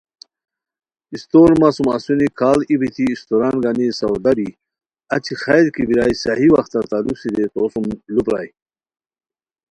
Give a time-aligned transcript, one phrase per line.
[1.13, 4.47] ایستور مہ سوم اسونی کھاڑ ای بیتی استوران گانی سودا بی
[5.13, 7.83] اچی خیر کی بیرائے صحیح وختہ تاروسی رے تو سُم
[8.13, 8.49] لوُ پرائے